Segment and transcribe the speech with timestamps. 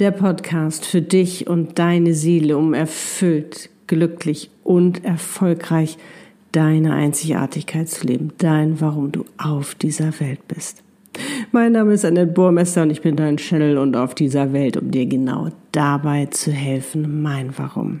[0.00, 5.98] Der Podcast für dich und deine Seele, um erfüllt, glücklich und erfolgreich
[6.52, 10.82] deine Einzigartigkeit zu leben, dein Warum du auf dieser Welt bist.
[11.52, 14.90] Mein Name ist Annette Burmester und ich bin dein Channel und auf dieser Welt, um
[14.90, 18.00] dir genau dabei zu helfen, mein Warum.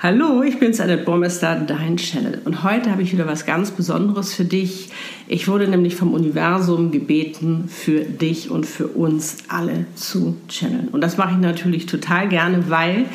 [0.00, 2.40] Hallo, ich bin's, Annette Bormester, dein Channel.
[2.44, 4.90] Und heute habe ich wieder was ganz Besonderes für dich.
[5.26, 10.86] Ich wurde nämlich vom Universum gebeten, für dich und für uns alle zu channeln.
[10.92, 13.06] Und das mache ich natürlich total gerne, weil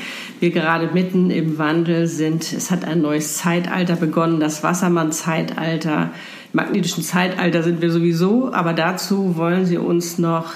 [0.41, 2.51] wir gerade mitten im Wandel sind.
[2.51, 6.11] Es hat ein neues Zeitalter begonnen, das Wassermann-Zeitalter.
[6.51, 10.55] Magnetischen Zeitalter sind wir sowieso, aber dazu wollen sie uns noch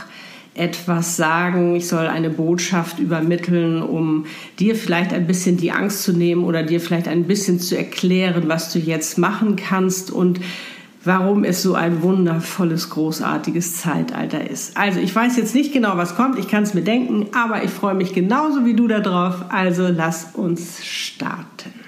[0.58, 4.26] etwas sagen, ich soll eine Botschaft übermitteln, um
[4.60, 8.44] dir vielleicht ein bisschen die Angst zu nehmen oder dir vielleicht ein bisschen zu erklären,
[8.48, 10.40] was du jetzt machen kannst und
[11.04, 14.76] warum es so ein wundervolles, großartiges Zeitalter ist.
[14.76, 17.72] Also ich weiß jetzt nicht genau, was kommt, ich kann es mir denken, aber ich
[17.72, 19.46] freue mich genauso wie du darauf.
[19.50, 21.87] Also lass uns starten.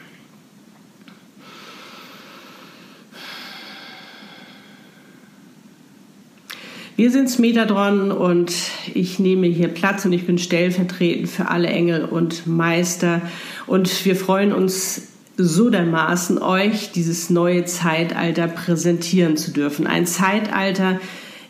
[7.00, 8.52] Wir sind Metatron und
[8.94, 13.22] ich nehme hier Platz und ich bin stellvertretend für alle Engel und Meister.
[13.68, 15.04] Und wir freuen uns
[15.38, 19.88] so dermaßen, euch dieses neue Zeitalter präsentieren zu dürfen.
[19.88, 21.00] Ein Zeitalter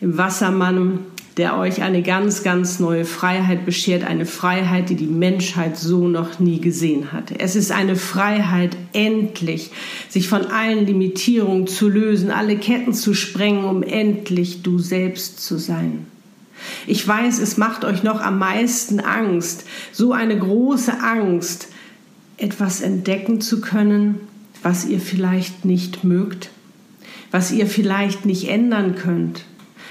[0.01, 0.99] im Wassermann,
[1.37, 6.39] der euch eine ganz, ganz neue Freiheit beschert, eine Freiheit, die die Menschheit so noch
[6.39, 7.39] nie gesehen hatte.
[7.39, 9.71] Es ist eine Freiheit, endlich
[10.09, 15.57] sich von allen Limitierungen zu lösen, alle Ketten zu sprengen, um endlich du selbst zu
[15.57, 16.05] sein.
[16.87, 21.69] Ich weiß, es macht euch noch am meisten Angst, so eine große Angst,
[22.37, 24.15] etwas entdecken zu können,
[24.61, 26.49] was ihr vielleicht nicht mögt,
[27.31, 29.45] was ihr vielleicht nicht ändern könnt,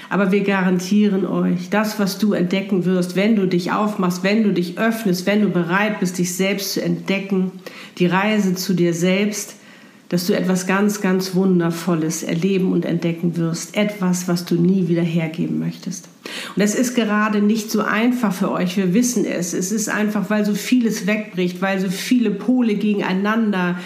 [0.09, 4.51] aber wir garantieren euch, das, was du entdecken wirst, wenn du dich aufmachst, wenn du
[4.51, 7.51] dich öffnest, wenn du bereit bist, dich selbst zu entdecken,
[7.99, 9.55] die Reise zu dir selbst,
[10.09, 13.77] dass du etwas ganz, ganz Wundervolles erleben und entdecken wirst.
[13.77, 16.09] Etwas, was du nie wieder hergeben möchtest.
[16.55, 18.75] Und es ist gerade nicht so einfach für euch.
[18.75, 19.53] Wir wissen es.
[19.53, 23.77] Es ist einfach, weil so vieles wegbricht, weil so viele Pole gegeneinander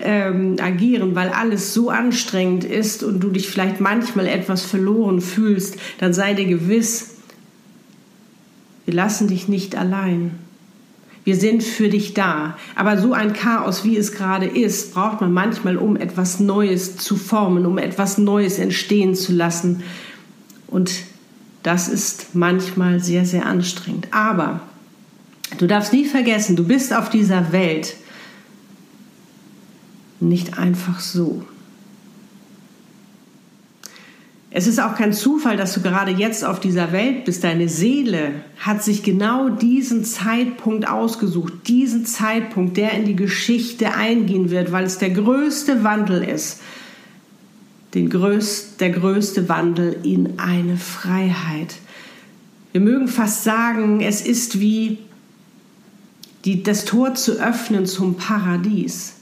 [0.00, 5.76] ähm, agieren, weil alles so anstrengend ist und du dich vielleicht manchmal etwas verloren fühlst,
[5.98, 7.16] dann sei dir gewiss,
[8.84, 10.32] wir lassen dich nicht allein.
[11.24, 12.58] Wir sind für dich da.
[12.74, 17.16] Aber so ein Chaos, wie es gerade ist, braucht man manchmal, um etwas Neues zu
[17.16, 19.82] formen, um etwas Neues entstehen zu lassen.
[20.66, 20.92] Und
[21.62, 24.08] das ist manchmal sehr, sehr anstrengend.
[24.10, 24.60] Aber
[25.56, 27.96] du darfst nie vergessen, du bist auf dieser Welt
[30.28, 31.44] nicht einfach so.
[34.56, 37.42] Es ist auch kein Zufall, dass du gerade jetzt auf dieser Welt bist.
[37.42, 44.50] Deine Seele hat sich genau diesen Zeitpunkt ausgesucht, diesen Zeitpunkt, der in die Geschichte eingehen
[44.50, 46.60] wird, weil es der größte Wandel ist.
[47.94, 51.74] Den größt, der größte Wandel in eine Freiheit.
[52.70, 54.98] Wir mögen fast sagen, es ist wie
[56.44, 59.13] die, das Tor zu öffnen zum Paradies.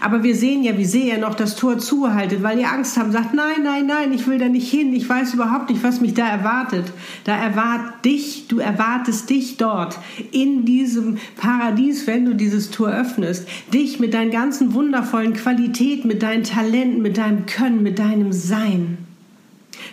[0.00, 3.12] Aber wir sehen ja, wie sehr er noch das Tor zuhaltet, weil ihr Angst habt,
[3.12, 6.14] sagt, nein, nein, nein, ich will da nicht hin, ich weiß überhaupt nicht, was mich
[6.14, 6.92] da erwartet.
[7.24, 9.98] Da erwartet dich, du erwartest dich dort,
[10.32, 16.22] in diesem Paradies, wenn du dieses Tor öffnest, dich mit deinen ganzen wundervollen Qualitäten, mit
[16.22, 19.05] deinen Talenten, mit deinem Können, mit deinem Sein.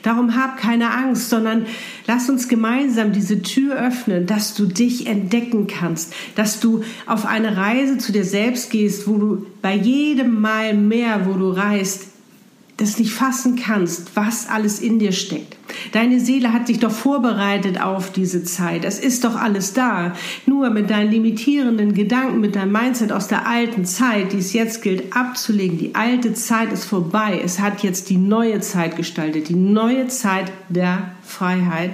[0.01, 1.65] Darum hab keine Angst, sondern
[2.07, 7.57] lass uns gemeinsam diese Tür öffnen, dass du dich entdecken kannst, dass du auf eine
[7.57, 12.12] Reise zu dir selbst gehst, wo du bei jedem Mal mehr, wo du reist,
[12.83, 15.57] es nicht fassen kannst, was alles in dir steckt.
[15.91, 18.85] Deine Seele hat sich doch vorbereitet auf diese Zeit.
[18.85, 20.13] Es ist doch alles da.
[20.45, 24.81] Nur mit deinen limitierenden Gedanken, mit deinem Mindset aus der alten Zeit, die es jetzt
[24.81, 25.77] gilt abzulegen.
[25.77, 27.41] Die alte Zeit ist vorbei.
[27.43, 29.49] Es hat jetzt die neue Zeit gestaltet.
[29.49, 31.91] Die neue Zeit der Freiheit.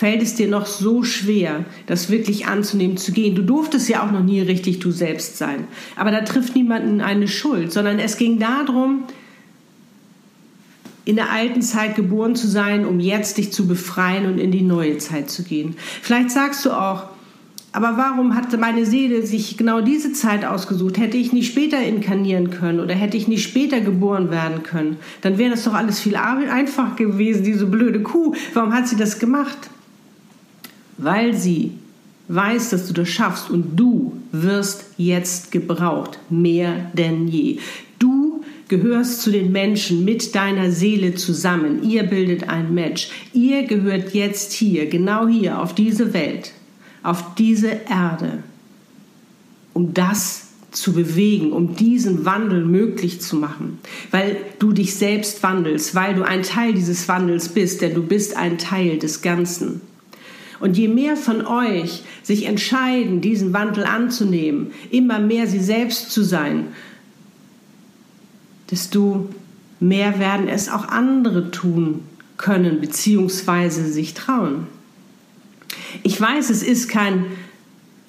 [0.00, 3.34] Fällt es dir noch so schwer, das wirklich anzunehmen, zu gehen?
[3.34, 5.64] Du durftest ja auch noch nie richtig du selbst sein.
[5.94, 9.02] Aber da trifft niemanden eine Schuld, sondern es ging darum,
[11.04, 14.62] in der alten Zeit geboren zu sein, um jetzt dich zu befreien und in die
[14.62, 15.74] neue Zeit zu gehen.
[16.00, 17.08] Vielleicht sagst du auch,
[17.72, 20.96] aber warum hat meine Seele sich genau diese Zeit ausgesucht?
[20.96, 24.96] Hätte ich nicht später inkarnieren können oder hätte ich nicht später geboren werden können?
[25.20, 28.34] Dann wäre das doch alles viel einfacher gewesen, diese blöde Kuh.
[28.54, 29.68] Warum hat sie das gemacht?
[31.00, 31.72] Weil sie
[32.28, 37.58] weiß, dass du das schaffst und du wirst jetzt gebraucht, mehr denn je
[38.70, 41.82] gehörst zu den Menschen mit deiner Seele zusammen.
[41.82, 43.10] Ihr bildet ein Match.
[43.34, 46.52] Ihr gehört jetzt hier, genau hier, auf diese Welt,
[47.02, 48.44] auf diese Erde,
[49.74, 53.80] um das zu bewegen, um diesen Wandel möglich zu machen,
[54.12, 58.36] weil du dich selbst wandelst, weil du ein Teil dieses Wandels bist, denn du bist
[58.36, 59.80] ein Teil des Ganzen.
[60.60, 66.22] Und je mehr von euch sich entscheiden, diesen Wandel anzunehmen, immer mehr sie selbst zu
[66.22, 66.68] sein,
[68.70, 69.28] desto
[69.80, 72.02] mehr werden es auch andere tun
[72.36, 73.68] können bzw.
[73.70, 74.66] sich trauen.
[76.02, 77.24] Ich weiß, es ist kein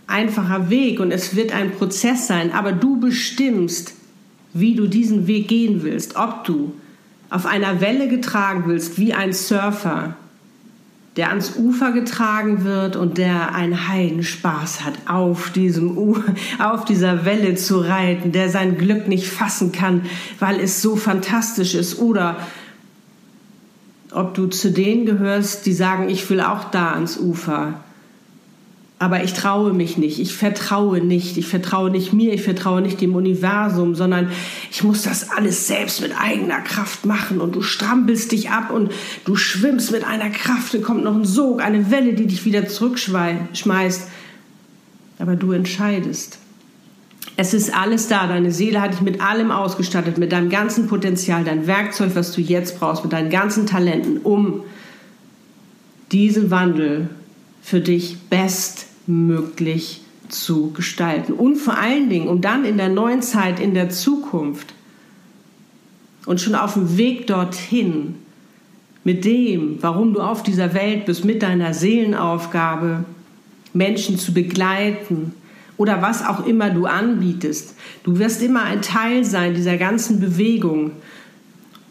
[0.07, 3.93] einfacher Weg und es wird ein Prozess sein, aber du bestimmst,
[4.53, 6.73] wie du diesen Weg gehen willst, ob du
[7.29, 10.17] auf einer Welle getragen willst wie ein Surfer
[11.17, 16.17] der ans Ufer getragen wird und der einen heilen Spaß hat, auf, diesem U
[16.59, 20.05] auf dieser Welle zu reiten, der sein Glück nicht fassen kann,
[20.39, 21.99] weil es so fantastisch ist.
[21.99, 22.37] Oder
[24.11, 27.73] ob du zu denen gehörst, die sagen, ich will auch da ans Ufer
[29.01, 33.01] aber ich traue mich nicht, ich vertraue nicht, ich vertraue nicht mir, ich vertraue nicht
[33.01, 34.29] dem Universum, sondern
[34.69, 37.41] ich muss das alles selbst mit eigener Kraft machen.
[37.41, 38.91] Und du strampelst dich ab und
[39.25, 42.67] du schwimmst mit einer Kraft, dann kommt noch ein Sog, eine Welle, die dich wieder
[42.67, 44.07] zurückschmeißt,
[45.17, 46.37] aber du entscheidest.
[47.37, 51.43] Es ist alles da, deine Seele hat dich mit allem ausgestattet, mit deinem ganzen Potenzial,
[51.43, 54.61] dein Werkzeug, was du jetzt brauchst, mit deinen ganzen Talenten, um
[56.11, 57.09] diesen Wandel
[57.63, 61.33] für dich best möglich zu gestalten.
[61.33, 64.73] Und vor allen Dingen, um dann in der neuen Zeit, in der Zukunft
[66.25, 68.15] und schon auf dem Weg dorthin,
[69.03, 73.03] mit dem, warum du auf dieser Welt bist, mit deiner Seelenaufgabe,
[73.73, 75.33] Menschen zu begleiten
[75.77, 77.75] oder was auch immer du anbietest.
[78.03, 80.91] Du wirst immer ein Teil sein dieser ganzen Bewegung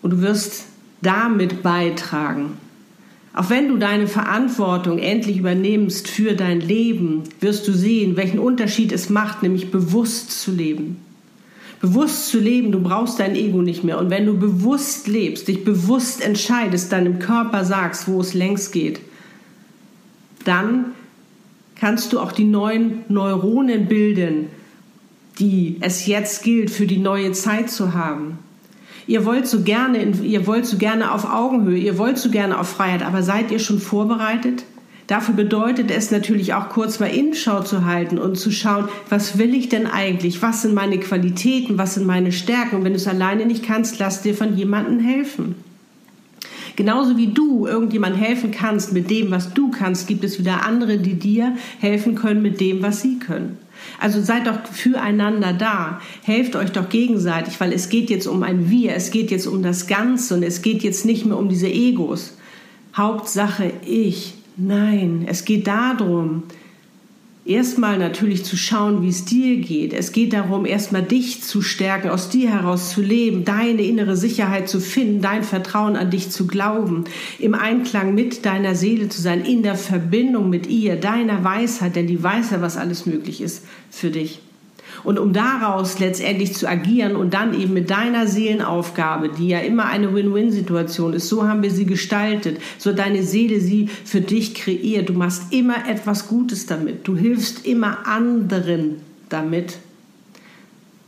[0.02, 0.66] und du wirst
[1.02, 2.58] damit beitragen.
[3.32, 8.90] Auch wenn du deine Verantwortung endlich übernimmst für dein Leben, wirst du sehen, welchen Unterschied
[8.90, 10.96] es macht, nämlich bewusst zu leben.
[11.80, 13.98] Bewusst zu leben, du brauchst dein Ego nicht mehr.
[13.98, 19.00] Und wenn du bewusst lebst, dich bewusst entscheidest, deinem Körper sagst, wo es längst geht,
[20.44, 20.86] dann
[21.76, 24.48] kannst du auch die neuen Neuronen bilden,
[25.38, 28.38] die es jetzt gilt, für die neue Zeit zu haben.
[29.06, 32.68] Ihr wollt so gerne, ihr wollt so gerne auf Augenhöhe, ihr wollt so gerne auf
[32.68, 34.64] Freiheit, aber seid ihr schon vorbereitet?
[35.10, 39.54] Dafür bedeutet es natürlich auch kurz mal Innenschau zu halten und zu schauen, was will
[39.56, 40.40] ich denn eigentlich?
[40.40, 41.78] Was sind meine Qualitäten?
[41.78, 42.76] Was sind meine Stärken?
[42.76, 45.56] Und wenn du es alleine nicht kannst, lass dir von jemandem helfen.
[46.76, 50.98] Genauso wie du irgendjemand helfen kannst mit dem, was du kannst, gibt es wieder andere,
[50.98, 53.58] die dir helfen können mit dem, was sie können.
[53.98, 56.00] Also seid doch füreinander da.
[56.22, 59.62] Helft euch doch gegenseitig, weil es geht jetzt um ein Wir, es geht jetzt um
[59.62, 62.36] das Ganze und es geht jetzt nicht mehr um diese Egos.
[62.94, 64.34] Hauptsache ich.
[64.56, 66.42] Nein, es geht darum,
[67.44, 69.92] erstmal natürlich zu schauen, wie es dir geht.
[69.92, 74.68] Es geht darum, erstmal dich zu stärken, aus dir heraus zu leben, deine innere Sicherheit
[74.68, 77.04] zu finden, dein Vertrauen an dich zu glauben,
[77.38, 82.06] im Einklang mit deiner Seele zu sein, in der Verbindung mit ihr, deiner Weisheit, denn
[82.06, 84.40] die weiß ja, was alles möglich ist für dich.
[85.04, 89.86] Und um daraus letztendlich zu agieren und dann eben mit deiner Seelenaufgabe, die ja immer
[89.86, 95.08] eine Win-Win-Situation ist, so haben wir sie gestaltet, so deine Seele sie für dich kreiert.
[95.08, 97.06] Du machst immer etwas Gutes damit.
[97.06, 98.96] Du hilfst immer anderen
[99.28, 99.78] damit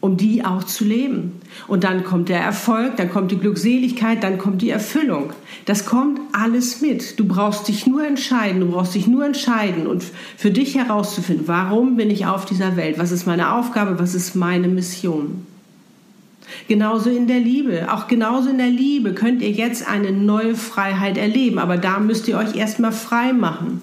[0.03, 1.41] um die auch zu leben.
[1.69, 5.31] Und dann kommt der Erfolg, dann kommt die Glückseligkeit, dann kommt die Erfüllung.
[5.65, 7.21] Das kommt alles mit.
[7.21, 10.05] Du brauchst dich nur entscheiden, du brauchst dich nur entscheiden und
[10.37, 12.99] für dich herauszufinden, warum bin ich auf dieser Welt?
[12.99, 14.01] Was ist meine Aufgabe?
[14.01, 15.47] Was ist meine Mission?
[16.67, 17.87] Genauso in der Liebe.
[17.93, 21.61] Auch genauso in der Liebe könnt ihr jetzt eine neue Freiheit erleben.
[21.61, 23.83] Aber da müsst ihr euch erstmal frei machen.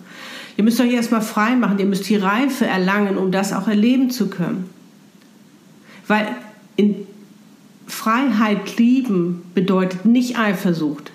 [0.57, 1.79] Ihr müsst euch erstmal frei machen.
[1.79, 4.69] Ihr müsst die Reife erlangen, um das auch erleben zu können.
[6.09, 6.35] Weil
[6.75, 7.05] in
[7.85, 11.11] Freiheit lieben bedeutet nicht Eifersucht,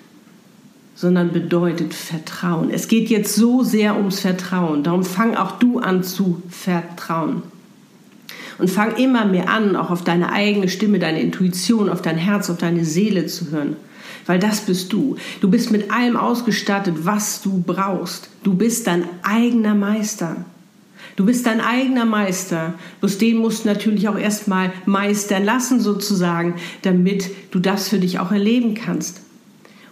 [0.95, 2.69] sondern bedeutet Vertrauen.
[2.71, 4.83] Es geht jetzt so sehr ums Vertrauen.
[4.83, 7.43] Darum fang auch du an zu vertrauen.
[8.57, 12.49] Und fang immer mehr an, auch auf deine eigene Stimme, deine Intuition, auf dein Herz,
[12.49, 13.75] auf deine Seele zu hören.
[14.25, 15.17] Weil das bist du.
[15.41, 18.29] Du bist mit allem ausgestattet, was du brauchst.
[18.43, 20.45] Du bist dein eigener Meister.
[21.15, 22.73] Du bist dein eigener Meister.
[22.99, 28.19] Bloß den musst du natürlich auch erstmal meistern lassen, sozusagen, damit du das für dich
[28.19, 29.21] auch erleben kannst.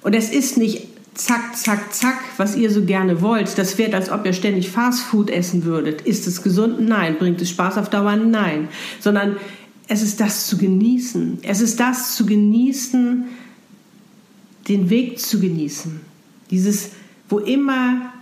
[0.02, 3.58] Und es ist nicht zack, zack, zack, was ihr so gerne wollt.
[3.58, 6.02] Das wird, als ob ihr ständig Fastfood essen würdet.
[6.02, 6.82] Ist es gesund?
[6.82, 7.18] Nein.
[7.18, 8.16] Bringt es Spaß auf Dauer?
[8.18, 8.68] Nein.
[9.00, 9.38] Sondern
[9.88, 11.40] es ist das zu genießen.
[11.44, 13.26] Es ist das zu genießen,
[14.68, 16.02] den Weg zu genießen.
[16.52, 16.92] Dieses,
[17.30, 18.13] wo immer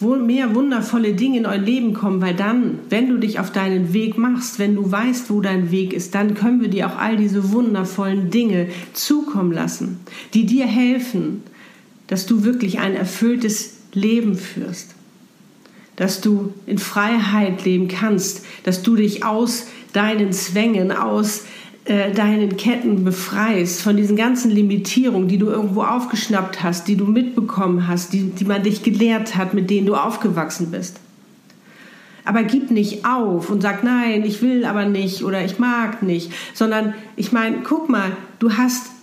[0.00, 3.92] wo mehr wundervolle Dinge in euer Leben kommen, weil dann, wenn du dich auf deinen
[3.92, 7.16] Weg machst, wenn du weißt, wo dein Weg ist, dann können wir dir auch all
[7.16, 10.00] diese wundervollen Dinge zukommen lassen,
[10.34, 11.42] die dir helfen,
[12.06, 14.94] dass du wirklich ein erfülltes Leben führst,
[15.96, 21.44] dass du in Freiheit leben kannst, dass du dich aus deinen Zwängen, aus
[21.86, 27.04] äh, deinen Ketten befreist, von diesen ganzen Limitierungen, die du irgendwo aufgeschnappt hast, die du
[27.04, 30.98] mitbekommen hast, die, die man dich gelehrt hat, mit denen du aufgewachsen bist.
[32.24, 36.32] Aber gib nicht auf und sag, nein, ich will aber nicht oder ich mag nicht,
[36.54, 38.93] sondern ich meine, guck mal, du hast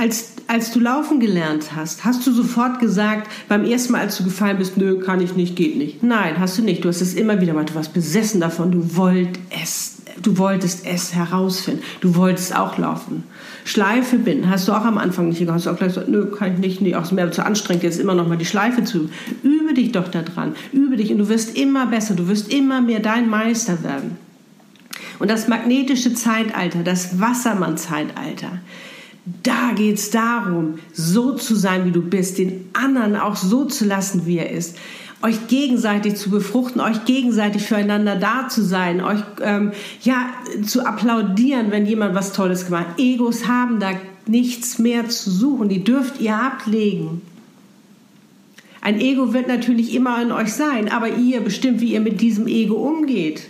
[0.00, 4.24] als, als du laufen gelernt hast, hast du sofort gesagt, beim ersten Mal, als du
[4.24, 6.02] gefallen bist, nö, kann ich nicht, geht nicht.
[6.02, 6.82] Nein, hast du nicht.
[6.82, 11.14] Du hast es immer wieder mal, du warst besessen davon, du wolltest, du wolltest es
[11.14, 11.82] herausfinden.
[12.00, 13.24] Du wolltest auch laufen.
[13.66, 15.54] Schleife binden, hast du auch am Anfang nicht gehabt.
[15.54, 17.82] Hast du auch gleich gesagt, nö, kann ich nicht, nee, auch ist mir zu anstrengend,
[17.82, 19.10] jetzt immer noch mal die Schleife zu.
[19.42, 23.00] Übe dich doch daran, übe dich und du wirst immer besser, du wirst immer mehr
[23.00, 24.16] dein Meister werden.
[25.18, 28.60] Und das magnetische Zeitalter, das Wassermann-Zeitalter,
[29.42, 33.84] da geht es darum, so zu sein, wie du bist, den anderen auch so zu
[33.84, 34.76] lassen, wie er ist
[35.22, 39.72] euch gegenseitig zu befruchten, euch gegenseitig füreinander da zu sein, euch ähm,
[40.02, 40.30] ja
[40.66, 42.88] zu applaudieren, wenn jemand was Tolles gemacht.
[42.88, 42.98] hat.
[42.98, 43.92] Egos haben da
[44.26, 47.22] nichts mehr zu suchen, die dürft ihr ablegen.
[48.80, 52.46] Ein Ego wird natürlich immer in euch sein, aber ihr bestimmt, wie ihr mit diesem
[52.46, 53.48] Ego umgeht.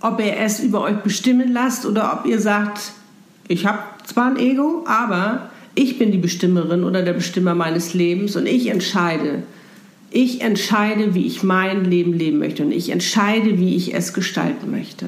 [0.00, 2.92] Ob ihr es über euch bestimmen lasst oder ob ihr sagt,
[3.48, 3.78] ich habe
[4.08, 8.68] zwar ein Ego, aber ich bin die Bestimmerin oder der Bestimmer meines Lebens und ich
[8.68, 9.42] entscheide.
[10.10, 14.70] Ich entscheide, wie ich mein Leben leben möchte und ich entscheide, wie ich es gestalten
[14.70, 15.06] möchte.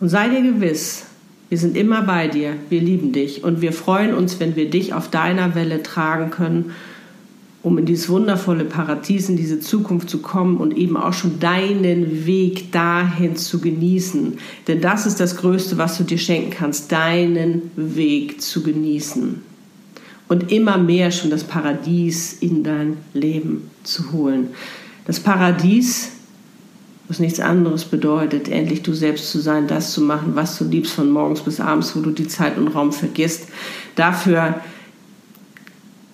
[0.00, 1.04] Und sei dir gewiss,
[1.50, 4.94] wir sind immer bei dir, wir lieben dich und wir freuen uns, wenn wir dich
[4.94, 6.72] auf deiner Welle tragen können
[7.64, 12.26] um in dieses wundervolle Paradies, in diese Zukunft zu kommen und eben auch schon deinen
[12.26, 14.38] Weg dahin zu genießen.
[14.68, 19.40] Denn das ist das Größte, was du dir schenken kannst, deinen Weg zu genießen.
[20.28, 24.48] Und immer mehr schon das Paradies in dein Leben zu holen.
[25.06, 26.10] Das Paradies,
[27.08, 30.92] was nichts anderes bedeutet, endlich du selbst zu sein, das zu machen, was du liebst
[30.92, 33.48] von morgens bis abends, wo du die Zeit und Raum vergisst.
[33.96, 34.60] Dafür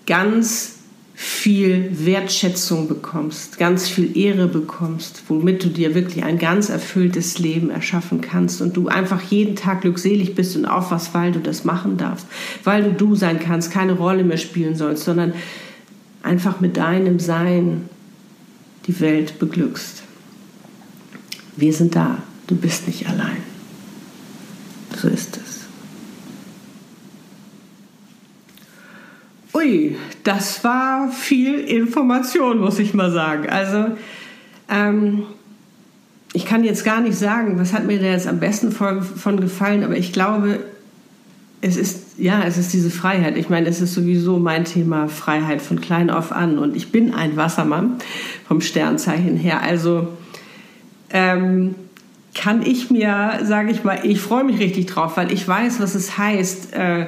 [0.06, 0.76] ganz
[1.22, 7.68] viel Wertschätzung bekommst, ganz viel Ehre bekommst, womit du dir wirklich ein ganz erfülltes Leben
[7.68, 11.98] erschaffen kannst und du einfach jeden Tag glückselig bist und aufwachst, weil du das machen
[11.98, 12.26] darfst,
[12.64, 15.34] weil du du sein kannst, keine Rolle mehr spielen sollst, sondern
[16.22, 17.90] einfach mit deinem Sein
[18.86, 20.02] die Welt beglückst.
[21.54, 23.42] Wir sind da, du bist nicht allein.
[24.96, 25.49] So ist es.
[29.60, 33.48] Ui, das war viel Information, muss ich mal sagen.
[33.48, 33.86] Also,
[34.68, 35.24] ähm,
[36.32, 39.40] ich kann jetzt gar nicht sagen, was hat mir da jetzt am besten von, von
[39.40, 40.60] gefallen, aber ich glaube,
[41.60, 43.36] es ist, ja, es ist diese Freiheit.
[43.36, 46.58] Ich meine, es ist sowieso mein Thema Freiheit von klein auf an.
[46.58, 47.96] Und ich bin ein Wassermann
[48.48, 49.60] vom Sternzeichen her.
[49.62, 50.08] Also
[51.10, 51.74] ähm,
[52.34, 55.94] kann ich mir, sage ich mal, ich freue mich richtig drauf, weil ich weiß, was
[55.94, 57.06] es heißt, äh,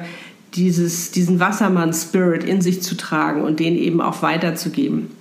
[0.55, 5.11] dieses, diesen Wassermann-Spirit in sich zu tragen und den eben auch weiterzugeben.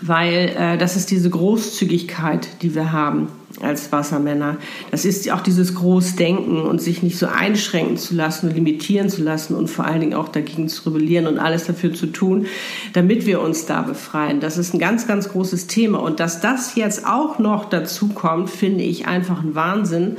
[0.00, 3.28] Weil äh, das ist diese Großzügigkeit, die wir haben
[3.60, 4.58] als Wassermänner.
[4.92, 9.22] Das ist auch dieses Großdenken und sich nicht so einschränken zu lassen und limitieren zu
[9.22, 12.46] lassen und vor allen Dingen auch dagegen zu rebellieren und alles dafür zu tun,
[12.92, 14.38] damit wir uns da befreien.
[14.38, 15.98] Das ist ein ganz, ganz großes Thema.
[15.98, 20.16] Und dass das jetzt auch noch dazu kommt, finde ich einfach ein Wahnsinn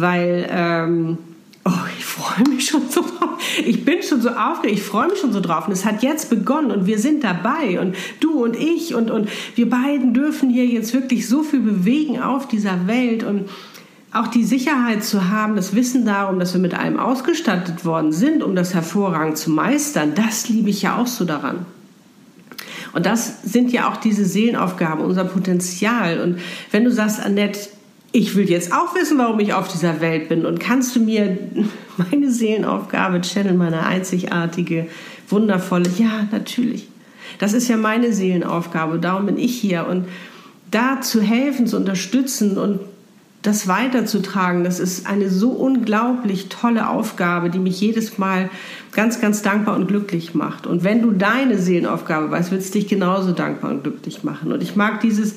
[0.00, 1.18] weil ähm,
[2.20, 3.40] freue mich schon so drauf.
[3.64, 5.66] Ich bin schon so aufgeregt, ich freue mich schon so drauf.
[5.66, 9.28] Und es hat jetzt begonnen und wir sind dabei und du und ich und, und
[9.54, 13.48] wir beiden dürfen hier jetzt wirklich so viel bewegen auf dieser Welt und
[14.12, 18.42] auch die Sicherheit zu haben, das Wissen darum, dass wir mit allem ausgestattet worden sind,
[18.42, 21.64] um das hervorragend zu meistern, das liebe ich ja auch so daran.
[22.92, 26.20] Und das sind ja auch diese Seelenaufgaben, unser Potenzial.
[26.20, 26.40] Und
[26.72, 27.68] wenn du sagst, Annette,
[28.12, 30.44] ich will jetzt auch wissen, warum ich auf dieser Welt bin.
[30.44, 31.38] Und kannst du mir
[31.96, 34.88] meine Seelenaufgabe channeln, meine einzigartige,
[35.28, 35.88] wundervolle?
[35.96, 36.88] Ja, natürlich.
[37.38, 38.98] Das ist ja meine Seelenaufgabe.
[38.98, 39.86] Darum bin ich hier.
[39.86, 40.06] Und
[40.70, 42.80] da zu helfen, zu unterstützen und
[43.42, 48.50] das weiterzutragen, das ist eine so unglaublich tolle Aufgabe, die mich jedes Mal
[48.92, 50.66] ganz, ganz dankbar und glücklich macht.
[50.66, 54.52] Und wenn du deine Seelenaufgabe weißt, wird es dich genauso dankbar und glücklich machen.
[54.52, 55.36] Und ich mag dieses,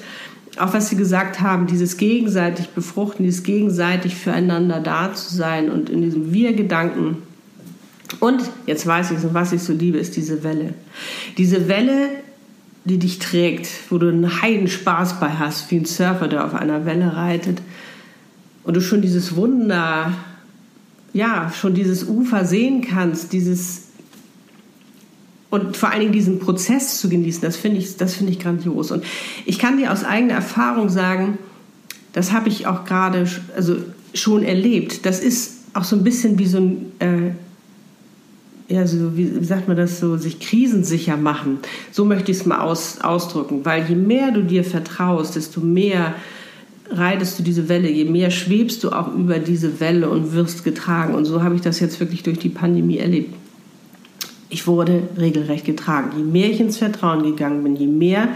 [0.59, 5.89] auch was Sie gesagt haben, dieses gegenseitig befruchten, dieses gegenseitig füreinander da zu sein und
[5.89, 7.17] in diesem Wir-Gedanken.
[8.19, 10.73] Und jetzt weiß ich, was ich so liebe, ist diese Welle.
[11.37, 12.09] Diese Welle,
[12.85, 16.85] die dich trägt, wo du einen Heidenspaß bei hast, wie ein Surfer, der auf einer
[16.85, 17.61] Welle reitet
[18.63, 20.13] und du schon dieses Wunder,
[21.13, 23.82] ja, schon dieses Ufer sehen kannst, dieses
[25.53, 28.89] und vor allen Dingen diesen Prozess zu genießen, das finde ich, das ich grandios.
[28.89, 29.03] Und
[29.45, 31.37] ich kann dir aus eigener Erfahrung sagen,
[32.11, 33.75] das habe ich auch gerade also
[34.15, 35.05] schon erlebt.
[35.05, 39.67] Das ist auch so ein bisschen wie so ein, äh, ja, so wie, wie, sagt
[39.67, 41.59] man das so, sich krisensicher machen.
[41.91, 46.15] So möchte ich es mal aus, ausdrücken, weil je mehr du dir vertraust, desto mehr
[46.89, 51.13] reitest du diese Welle, je mehr schwebst du auch über diese Welle und wirst getragen.
[51.13, 53.35] Und so habe ich das jetzt wirklich durch die Pandemie erlebt.
[54.53, 56.11] Ich wurde regelrecht getragen.
[56.17, 58.29] Je mehr ich ins Vertrauen gegangen bin, je mehr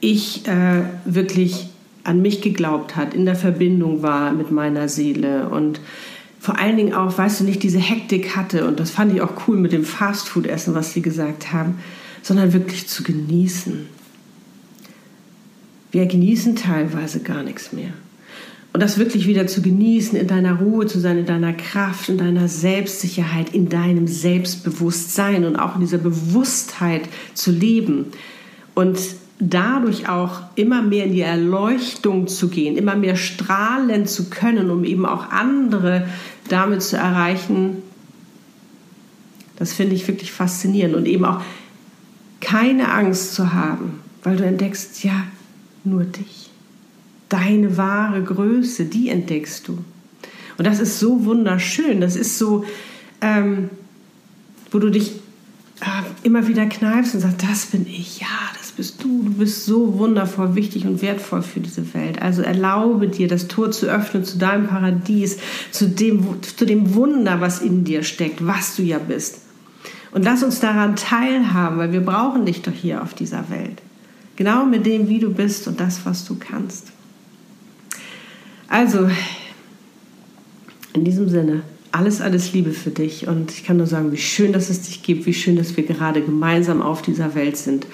[0.00, 1.68] ich äh, wirklich
[2.04, 5.80] an mich geglaubt hat, in der Verbindung war mit meiner Seele und
[6.38, 9.48] vor allen Dingen auch, weißt du, nicht diese Hektik hatte und das fand ich auch
[9.48, 11.78] cool mit dem Fastfood-Essen, was sie gesagt haben,
[12.22, 13.86] sondern wirklich zu genießen
[15.94, 17.92] wir genießen teilweise gar nichts mehr.
[18.74, 22.18] Und das wirklich wieder zu genießen, in deiner Ruhe zu sein, in deiner Kraft, in
[22.18, 27.02] deiner Selbstsicherheit, in deinem Selbstbewusstsein und auch in dieser Bewusstheit
[27.34, 28.06] zu leben.
[28.74, 28.98] Und
[29.38, 34.82] dadurch auch immer mehr in die Erleuchtung zu gehen, immer mehr strahlen zu können, um
[34.82, 36.08] eben auch andere
[36.48, 37.76] damit zu erreichen,
[39.54, 40.96] das finde ich wirklich faszinierend.
[40.96, 41.42] Und eben auch
[42.40, 45.28] keine Angst zu haben, weil du entdeckst, ja,
[45.84, 46.50] nur dich.
[47.34, 49.78] Deine wahre Größe, die entdeckst du.
[50.56, 52.00] Und das ist so wunderschön.
[52.00, 52.64] Das ist so,
[53.20, 53.70] ähm,
[54.70, 55.16] wo du dich
[55.80, 55.86] äh,
[56.22, 59.24] immer wieder kneifst und sagst, das bin ich, ja, das bist du.
[59.24, 62.22] Du bist so wundervoll, wichtig und wertvoll für diese Welt.
[62.22, 65.38] Also erlaube dir, das Tor zu öffnen zu deinem Paradies,
[65.72, 69.40] zu dem, zu dem Wunder, was in dir steckt, was du ja bist.
[70.12, 73.82] Und lass uns daran teilhaben, weil wir brauchen dich doch hier auf dieser Welt.
[74.36, 76.93] Genau mit dem, wie du bist und das, was du kannst.
[78.68, 79.08] Also,
[80.92, 83.28] in diesem Sinne, alles, alles Liebe für dich.
[83.28, 85.84] Und ich kann nur sagen, wie schön, dass es dich gibt, wie schön, dass wir
[85.84, 87.86] gerade gemeinsam auf dieser Welt sind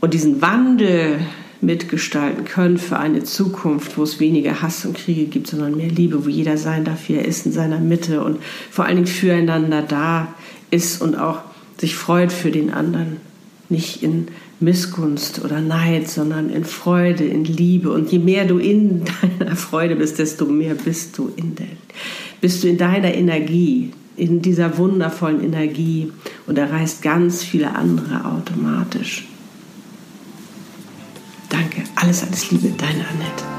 [0.00, 1.20] und diesen Wandel
[1.60, 6.24] mitgestalten können für eine Zukunft, wo es weniger Hass und Kriege gibt, sondern mehr Liebe,
[6.24, 8.38] wo jeder sein darf, wie er ist in seiner Mitte und
[8.70, 10.34] vor allen Dingen füreinander da
[10.70, 11.40] ist und auch
[11.78, 13.16] sich freut für den anderen,
[13.68, 14.28] nicht in
[14.60, 17.90] Missgunst oder Neid, sondern in Freude, in Liebe.
[17.90, 19.02] Und je mehr du in
[19.38, 21.66] deiner Freude bist, desto mehr bist du in der,
[22.40, 26.10] bist du in deiner Energie, in dieser wundervollen Energie
[26.46, 29.28] und erreichst ganz viele andere automatisch.
[31.50, 33.55] Danke, alles, alles Liebe, deine Annette.